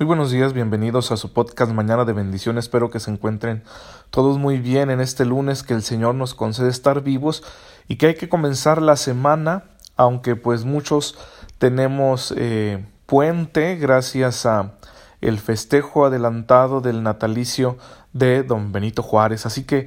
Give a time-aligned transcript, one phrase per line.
[0.00, 2.56] Muy buenos días, bienvenidos a su podcast Mañana de Bendición.
[2.56, 3.64] Espero que se encuentren
[4.10, 7.42] todos muy bien en este lunes, que el Señor nos concede estar vivos
[7.88, 9.64] y que hay que comenzar la semana,
[9.96, 11.18] aunque pues muchos
[11.58, 14.74] tenemos eh, puente gracias a
[15.20, 17.76] el festejo adelantado del natalicio
[18.12, 19.46] de don Benito Juárez.
[19.46, 19.86] Así que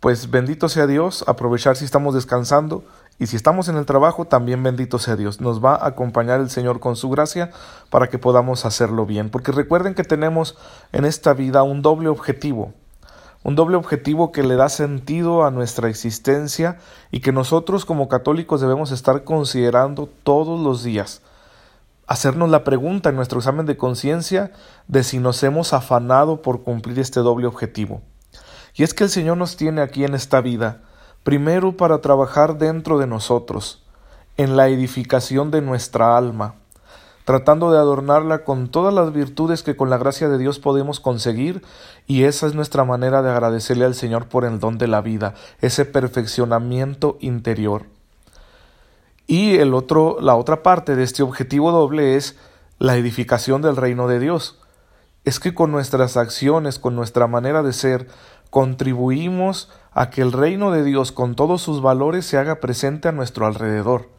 [0.00, 2.84] pues bendito sea Dios, aprovechar si estamos descansando
[3.22, 5.40] y si estamos en el trabajo, también bendito sea Dios.
[5.40, 7.52] Nos va a acompañar el Señor con su gracia
[7.88, 9.30] para que podamos hacerlo bien.
[9.30, 10.58] Porque recuerden que tenemos
[10.90, 12.74] en esta vida un doble objetivo.
[13.44, 16.78] Un doble objetivo que le da sentido a nuestra existencia
[17.12, 21.22] y que nosotros como católicos debemos estar considerando todos los días.
[22.08, 24.50] Hacernos la pregunta en nuestro examen de conciencia
[24.88, 28.02] de si nos hemos afanado por cumplir este doble objetivo.
[28.74, 30.82] Y es que el Señor nos tiene aquí en esta vida
[31.22, 33.82] primero para trabajar dentro de nosotros,
[34.36, 36.54] en la edificación de nuestra alma,
[37.24, 41.62] tratando de adornarla con todas las virtudes que con la gracia de Dios podemos conseguir,
[42.06, 45.34] y esa es nuestra manera de agradecerle al Señor por el don de la vida,
[45.60, 47.84] ese perfeccionamiento interior.
[49.26, 52.36] Y el otro, la otra parte de este objetivo doble es
[52.78, 54.58] la edificación del reino de Dios.
[55.24, 58.08] Es que con nuestras acciones, con nuestra manera de ser,
[58.52, 63.12] contribuimos a que el reino de Dios con todos sus valores se haga presente a
[63.12, 64.10] nuestro alrededor.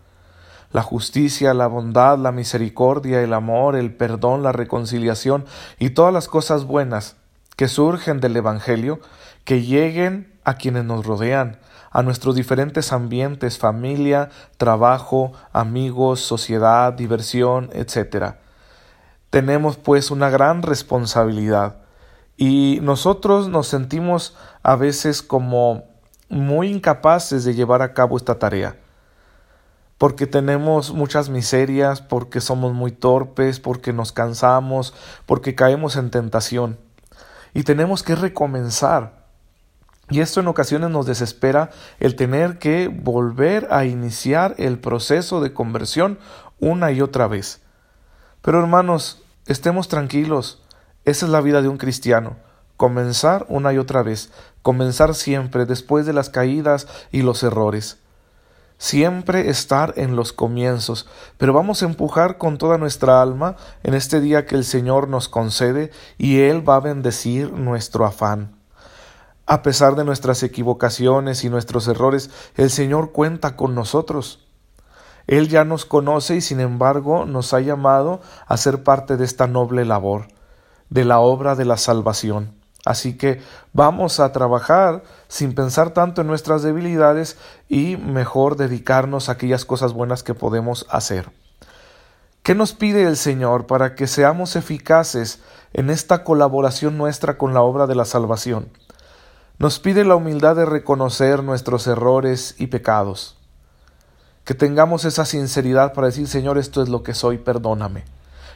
[0.71, 5.45] La justicia, la bondad, la misericordia, el amor, el perdón, la reconciliación
[5.77, 7.15] y todas las cosas buenas
[7.57, 8.99] que surgen del Evangelio,
[9.43, 11.59] que lleguen a quienes nos rodean,
[11.91, 18.33] a nuestros diferentes ambientes, familia, trabajo, amigos, sociedad, diversión, etc.
[19.29, 21.82] Tenemos pues una gran responsabilidad
[22.37, 25.83] y nosotros nos sentimos a veces como
[26.29, 28.77] muy incapaces de llevar a cabo esta tarea,
[29.97, 34.93] porque tenemos muchas miserias, porque somos muy torpes, porque nos cansamos,
[35.25, 36.79] porque caemos en tentación.
[37.53, 39.23] Y tenemos que recomenzar.
[40.09, 45.53] Y esto en ocasiones nos desespera el tener que volver a iniciar el proceso de
[45.53, 46.19] conversión
[46.59, 47.61] una y otra vez.
[48.41, 50.62] Pero hermanos, estemos tranquilos,
[51.05, 52.37] esa es la vida de un cristiano.
[52.77, 54.31] Comenzar una y otra vez,
[54.61, 57.97] comenzar siempre después de las caídas y los errores.
[58.77, 64.21] Siempre estar en los comienzos, pero vamos a empujar con toda nuestra alma en este
[64.21, 68.55] día que el Señor nos concede y Él va a bendecir nuestro afán.
[69.45, 74.47] A pesar de nuestras equivocaciones y nuestros errores, el Señor cuenta con nosotros.
[75.27, 79.47] Él ya nos conoce y sin embargo nos ha llamado a ser parte de esta
[79.47, 80.27] noble labor
[80.93, 82.53] de la obra de la salvación.
[82.85, 87.35] Así que vamos a trabajar sin pensar tanto en nuestras debilidades
[87.67, 91.31] y mejor dedicarnos a aquellas cosas buenas que podemos hacer.
[92.43, 95.41] ¿Qué nos pide el Señor para que seamos eficaces
[95.73, 98.69] en esta colaboración nuestra con la obra de la salvación?
[99.57, 103.39] Nos pide la humildad de reconocer nuestros errores y pecados.
[104.43, 108.03] Que tengamos esa sinceridad para decir, Señor, esto es lo que soy, perdóname.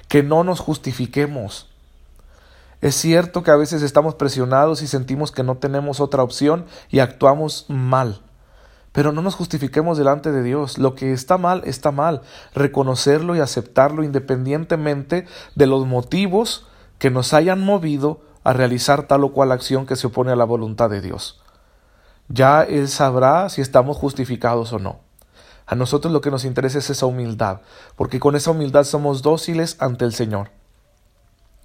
[0.08, 1.68] Que no nos justifiquemos
[2.82, 7.00] es cierto que a veces estamos presionados y sentimos que no tenemos otra opción y
[7.00, 8.22] actuamos mal.
[8.92, 10.78] Pero no nos justifiquemos delante de Dios.
[10.78, 12.22] Lo que está mal, está mal.
[12.54, 16.68] Reconocerlo y aceptarlo independientemente de los motivos
[17.00, 20.46] que nos hayan movido a realizar tal o cual acción que se opone a la
[20.46, 21.42] voluntad de Dios.
[22.30, 25.00] Ya Él sabrá si estamos justificados o no.
[25.66, 27.62] A nosotros lo que nos interesa es esa humildad,
[27.96, 30.52] porque con esa humildad somos dóciles ante el Señor.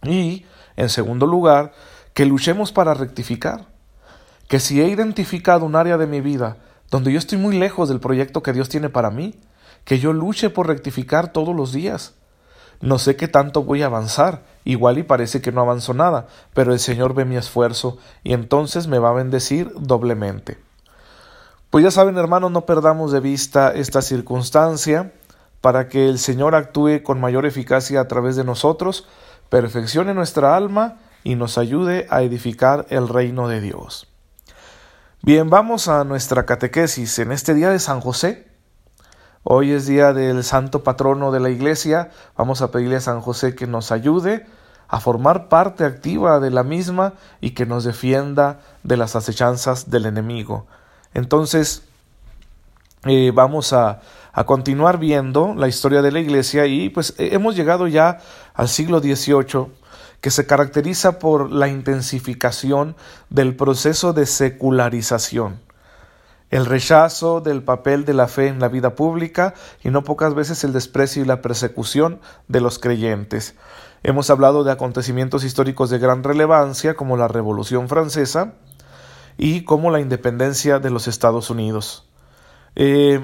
[0.03, 0.45] Y
[0.77, 1.73] en segundo lugar,
[2.15, 3.67] que luchemos para rectificar.
[4.49, 6.57] Que si he identificado un área de mi vida
[6.91, 9.35] donde yo estoy muy lejos del proyecto que Dios tiene para mí,
[9.85, 12.15] que yo luche por rectificar todos los días.
[12.83, 16.73] No sé qué tanto voy a avanzar, igual y parece que no avanzo nada, pero
[16.73, 20.59] el Señor ve mi esfuerzo y entonces me va a bendecir doblemente.
[21.71, 25.13] Pues ya saben, hermanos, no perdamos de vista esta circunstancia
[25.63, 29.07] para que el Señor actúe con mayor eficacia a través de nosotros
[29.53, 34.09] perfeccione nuestra alma y nos ayude a edificar el reino de Dios.
[35.21, 38.49] Bien, vamos a nuestra catequesis en este día de San José.
[39.43, 42.13] Hoy es día del santo patrono de la iglesia.
[42.35, 44.47] Vamos a pedirle a San José que nos ayude
[44.89, 47.13] a formar parte activa de la misma
[47.43, 50.67] y que nos defienda de las acechanzas del enemigo.
[51.13, 51.83] Entonces,
[53.05, 54.01] eh, vamos a,
[54.33, 58.19] a continuar viendo la historia de la iglesia y pues eh, hemos llegado ya
[58.55, 59.69] al siglo XVIII
[60.21, 62.97] que se caracteriza por la intensificación
[63.29, 65.61] del proceso de secularización.
[66.51, 70.65] el rechazo del papel de la fe en la vida pública y no pocas veces
[70.65, 73.55] el desprecio y la persecución de los creyentes.
[74.03, 78.53] Hemos hablado de acontecimientos históricos de gran relevancia como la Revolución Francesa
[79.39, 82.07] y como la independencia de los Estados Unidos.
[82.77, 83.21] Eh,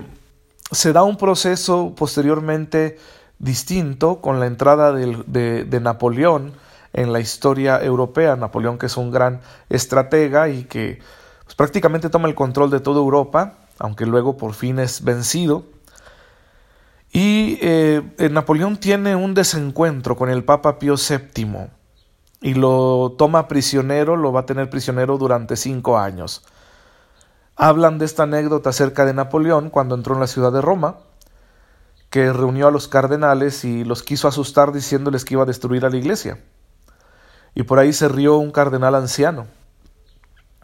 [0.71, 2.99] se da un proceso posteriormente
[3.39, 6.53] distinto con la entrada de, de, Napoleón
[6.93, 8.37] en la historia europea.
[8.37, 11.01] Napoleón que es un gran estratega y que
[11.45, 15.65] pues, prácticamente toma el control de toda Europa, aunque luego por fin es vencido.
[17.11, 21.69] Y eh, Napoleón tiene un desencuentro con el Papa Pío VII
[22.43, 26.43] y lo toma prisionero, lo va a tener prisionero durante cinco años.
[27.61, 30.99] Hablan de esta anécdota acerca de Napoleón cuando entró en la ciudad de Roma,
[32.09, 35.91] que reunió a los cardenales y los quiso asustar diciéndoles que iba a destruir a
[35.91, 36.39] la iglesia.
[37.57, 39.49] Y por ahí se rió un cardenal anciano.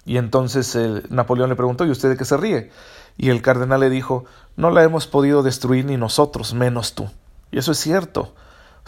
[0.04, 0.78] Y entonces
[1.10, 2.70] Napoleón le preguntó, ¿y usted de qué se ríe?
[3.16, 4.24] Y el cardenal le dijo,
[4.54, 7.10] no la hemos podido destruir ni nosotros, menos tú.
[7.50, 8.34] Y eso es cierto.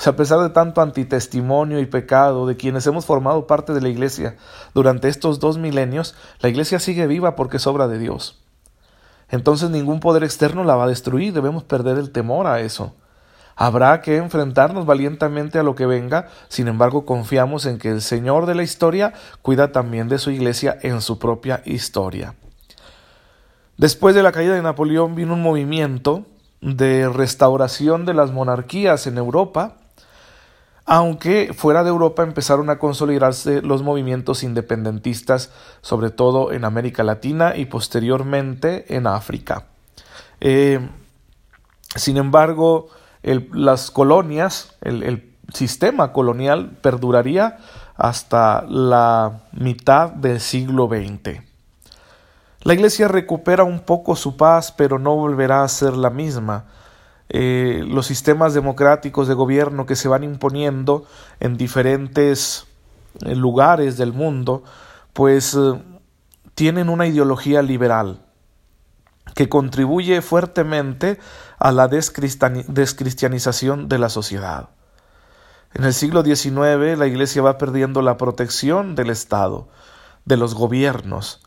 [0.04, 4.36] A pesar de tanto antitestimonio y pecado de quienes hemos formado parte de la Iglesia
[4.74, 8.38] durante estos dos milenios, la Iglesia sigue viva porque es obra de Dios.
[9.28, 12.94] Entonces ningún poder externo la va a destruir, debemos perder el temor a eso.
[13.56, 18.44] Habrá que enfrentarnos valientemente a lo que venga, sin embargo confiamos en que el Señor
[18.44, 22.34] de la historia cuida también de su Iglesia en su propia historia.
[23.78, 26.26] Después de la caída de Napoleón vino un movimiento
[26.60, 29.78] de restauración de las monarquías en Europa,
[30.86, 35.50] aunque fuera de Europa empezaron a consolidarse los movimientos independentistas,
[35.82, 39.64] sobre todo en América Latina y posteriormente en África.
[40.40, 40.88] Eh,
[41.96, 42.88] sin embargo,
[43.22, 47.58] las colonias, el, el sistema colonial perduraría
[47.96, 51.40] hasta la mitad del siglo XX.
[52.62, 56.64] La Iglesia recupera un poco su paz, pero no volverá a ser la misma.
[57.28, 61.06] Eh, los sistemas democráticos de gobierno que se van imponiendo
[61.40, 62.66] en diferentes
[63.24, 64.62] eh, lugares del mundo,
[65.12, 65.82] pues eh,
[66.54, 68.22] tienen una ideología liberal
[69.34, 71.18] que contribuye fuertemente
[71.58, 74.68] a la descristianización de la sociedad.
[75.74, 79.68] En el siglo XIX la Iglesia va perdiendo la protección del Estado,
[80.24, 81.40] de los gobiernos,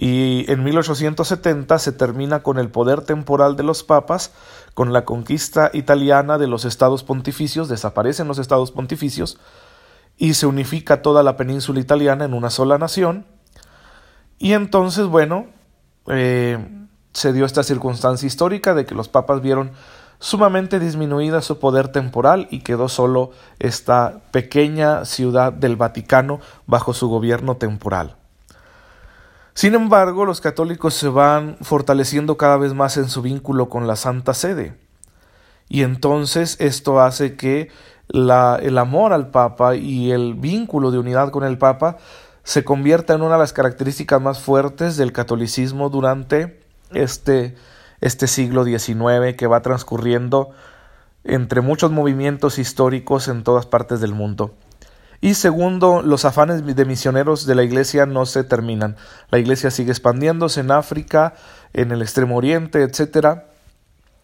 [0.00, 4.30] y en 1870 se termina con el poder temporal de los papas,
[4.72, 9.40] con la conquista italiana de los estados pontificios, desaparecen los estados pontificios,
[10.16, 13.26] y se unifica toda la península italiana en una sola nación.
[14.38, 15.46] Y entonces, bueno,
[16.06, 16.64] eh,
[17.12, 19.72] se dio esta circunstancia histórica de que los papas vieron
[20.20, 27.08] sumamente disminuida su poder temporal y quedó solo esta pequeña ciudad del Vaticano bajo su
[27.08, 28.17] gobierno temporal.
[29.58, 33.96] Sin embargo, los católicos se van fortaleciendo cada vez más en su vínculo con la
[33.96, 34.76] Santa Sede.
[35.68, 37.68] Y entonces esto hace que
[38.08, 41.96] el amor al Papa y el vínculo de unidad con el Papa
[42.44, 46.60] se convierta en una de las características más fuertes del catolicismo durante
[46.92, 47.56] este,
[48.00, 50.50] este siglo XIX que va transcurriendo
[51.24, 54.54] entre muchos movimientos históricos en todas partes del mundo.
[55.20, 58.96] Y segundo, los afanes de misioneros de la Iglesia no se terminan.
[59.30, 61.34] La Iglesia sigue expandiéndose en África,
[61.72, 63.40] en el Extremo Oriente, etc.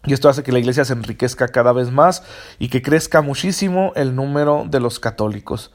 [0.05, 2.23] Y esto hace que la Iglesia se enriquezca cada vez más
[2.59, 5.73] y que crezca muchísimo el número de los católicos.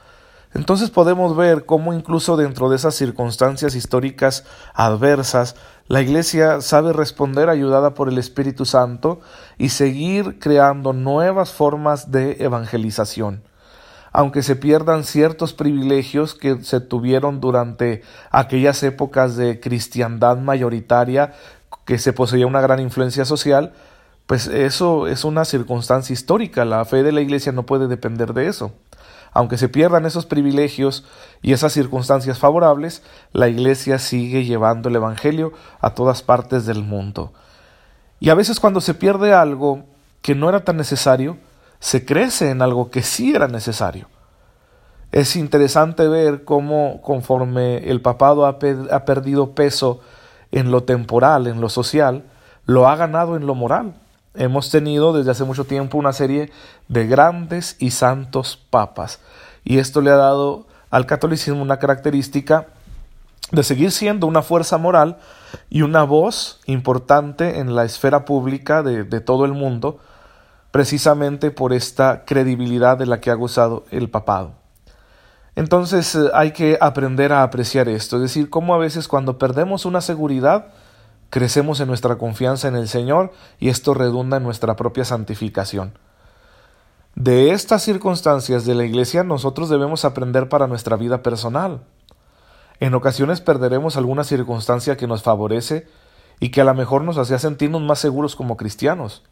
[0.54, 5.54] Entonces podemos ver cómo incluso dentro de esas circunstancias históricas adversas,
[5.86, 9.20] la Iglesia sabe responder ayudada por el Espíritu Santo
[9.58, 13.49] y seguir creando nuevas formas de evangelización
[14.12, 21.34] aunque se pierdan ciertos privilegios que se tuvieron durante aquellas épocas de cristiandad mayoritaria,
[21.84, 23.72] que se poseía una gran influencia social,
[24.26, 28.46] pues eso es una circunstancia histórica, la fe de la Iglesia no puede depender de
[28.46, 28.72] eso.
[29.32, 31.04] Aunque se pierdan esos privilegios
[31.40, 33.02] y esas circunstancias favorables,
[33.32, 37.32] la Iglesia sigue llevando el Evangelio a todas partes del mundo.
[38.18, 39.84] Y a veces cuando se pierde algo
[40.20, 41.38] que no era tan necesario,
[41.80, 44.06] se crece en algo que sí era necesario.
[45.12, 48.58] Es interesante ver cómo conforme el papado ha,
[48.90, 50.00] ha, perdido peso
[50.52, 52.24] en lo temporal, en lo social,
[52.64, 53.94] lo ha ganado en lo moral.
[54.34, 56.52] Hemos tenido desde hace mucho tiempo una serie
[56.86, 59.18] de grandes y santos papas
[59.64, 62.66] y esto le ha dado al catolicismo una característica
[63.50, 65.18] de seguir siendo una fuerza moral
[65.68, 69.98] y una voz importante en la esfera pública de, de todo el mundo,
[70.70, 74.54] precisamente por esta credibilidad de la que ha gozado el papado.
[75.56, 79.84] Entonces eh, hay que aprender a apreciar esto, es decir, cómo a veces cuando perdemos
[79.84, 80.68] una seguridad,
[81.28, 85.92] crecemos en nuestra confianza en el Señor y esto redunda en nuestra propia santificación.
[87.16, 91.82] De estas circunstancias de la Iglesia nosotros debemos aprender para nuestra vida personal.
[92.78, 95.86] En ocasiones perderemos alguna circunstancia que nos favorece
[96.38, 99.22] y que a lo mejor nos hacía sentirnos más seguros como cristianos.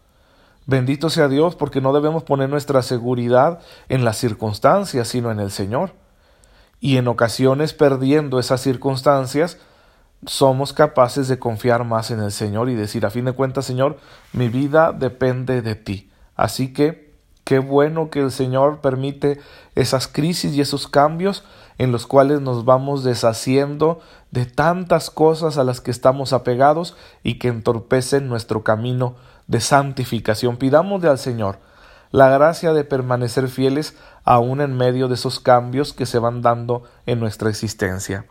[0.69, 5.51] Bendito sea Dios porque no debemos poner nuestra seguridad en las circunstancias, sino en el
[5.51, 5.95] Señor.
[6.79, 9.57] Y en ocasiones perdiendo esas circunstancias,
[10.27, 13.97] somos capaces de confiar más en el Señor y decir, a fin de cuentas, Señor,
[14.35, 16.11] mi vida depende de ti.
[16.37, 19.41] Así que, qué bueno que el Señor permite
[19.75, 21.45] esas crisis y esos cambios
[21.79, 27.39] en los cuales nos vamos deshaciendo de tantas cosas a las que estamos apegados y
[27.39, 29.15] que entorpecen nuestro camino
[29.47, 30.57] de santificación.
[30.57, 31.61] Pidámosle al Señor
[32.11, 36.83] la gracia de permanecer fieles aún en medio de esos cambios que se van dando
[37.07, 38.27] en nuestra existencia.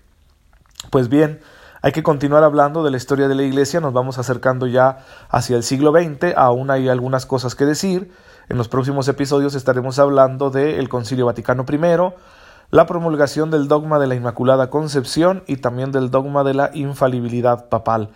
[0.89, 1.41] Pues bien,
[1.81, 5.55] hay que continuar hablando de la historia de la Iglesia, nos vamos acercando ya hacia
[5.55, 8.11] el siglo XX, aún hay algunas cosas que decir.
[8.49, 12.13] En los próximos episodios estaremos hablando del Concilio Vaticano I,
[12.69, 17.69] la promulgación del dogma de la Inmaculada Concepción y también del dogma de la infalibilidad
[17.69, 18.09] papal.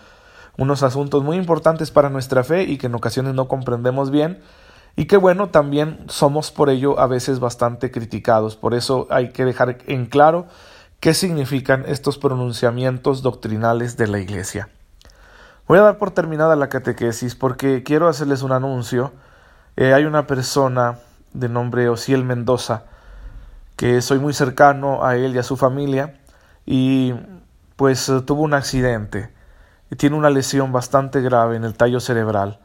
[0.57, 4.41] Unos asuntos muy importantes para nuestra fe y que en ocasiones no comprendemos bien
[4.97, 8.57] y que bueno, también somos por ello a veces bastante criticados.
[8.57, 10.47] Por eso hay que dejar en claro
[10.99, 14.69] qué significan estos pronunciamientos doctrinales de la Iglesia.
[15.65, 19.13] Voy a dar por terminada la catequesis porque quiero hacerles un anuncio.
[19.77, 20.99] Eh, hay una persona
[21.31, 22.90] de nombre Osiel Mendoza
[23.81, 26.13] que soy muy cercano a él y a su familia
[26.67, 27.15] y
[27.75, 29.33] pues eh, tuvo un accidente
[29.89, 32.59] y tiene una lesión bastante grave en el tallo cerebral.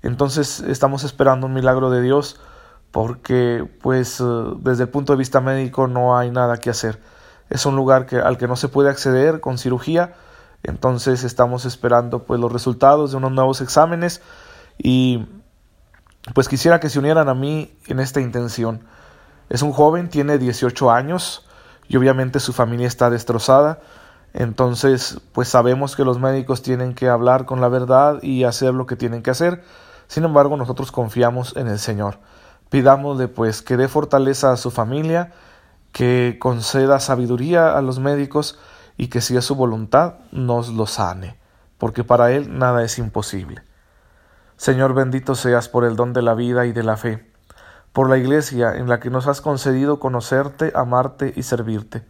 [0.00, 2.38] Entonces estamos esperando un milagro de Dios
[2.92, 4.24] porque pues eh,
[4.60, 7.02] desde el punto de vista médico no hay nada que hacer.
[7.50, 10.14] Es un lugar que, al que no se puede acceder con cirugía.
[10.62, 14.22] Entonces estamos esperando pues los resultados de unos nuevos exámenes
[14.78, 15.26] y
[16.32, 18.84] pues quisiera que se unieran a mí en esta intención.
[19.54, 21.46] Es un joven, tiene 18 años
[21.86, 23.78] y obviamente su familia está destrozada.
[24.32, 28.86] Entonces, pues sabemos que los médicos tienen que hablar con la verdad y hacer lo
[28.86, 29.62] que tienen que hacer.
[30.08, 32.18] Sin embargo, nosotros confiamos en el Señor.
[32.68, 35.30] Pidámosle pues que dé fortaleza a su familia,
[35.92, 38.58] que conceda sabiduría a los médicos
[38.96, 41.38] y que si es su voluntad nos lo sane,
[41.78, 43.62] porque para Él nada es imposible.
[44.56, 47.33] Señor bendito seas por el don de la vida y de la fe
[47.94, 52.04] por la Iglesia en la que nos has concedido conocerte, amarte y servirte.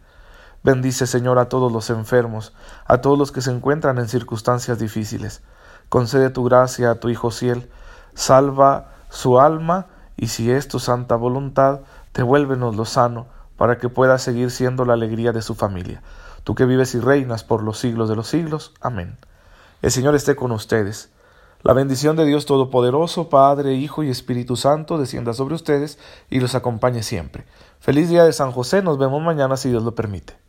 [0.63, 2.53] Bendice, Señor, a todos los enfermos,
[2.87, 5.43] a todos los que se encuentran en circunstancias difíciles.
[5.87, 7.69] Concede tu gracia a tu Hijo Ciel,
[8.15, 9.85] salva su alma
[10.17, 11.81] y si es tu santa voluntad,
[12.15, 16.01] devuélvenos lo sano para que pueda seguir siendo la alegría de su familia.
[16.43, 18.73] Tú que vives y reinas por los siglos de los siglos.
[18.81, 19.19] Amén.
[19.83, 21.11] El Señor esté con ustedes
[21.65, 25.97] la bendición de Dios Todopoderoso, Padre, Hijo y Espíritu Santo, descienda sobre ustedes
[26.29, 27.43] y los acompañe siempre.
[27.79, 30.44] Feliz día de San José, nos vemos mañana si Dios lo permite.